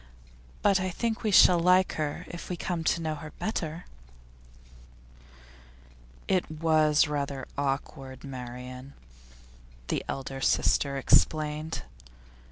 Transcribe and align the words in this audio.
But 0.63 0.79
I 0.79 0.89
think 0.89 1.21
we 1.21 1.29
shall 1.29 1.59
like 1.59 1.93
her 1.93 2.25
if 2.29 2.49
we 2.49 2.57
come 2.57 2.83
to 2.85 3.01
know 3.03 3.13
her 3.13 3.33
better.' 3.37 3.85
'It 6.27 6.49
was 6.49 7.07
rather 7.07 7.47
awkward, 7.55 8.23
Marian,' 8.23 8.93
the 9.89 10.03
elder 10.07 10.41
sister 10.41 10.97
explained. 10.97 11.83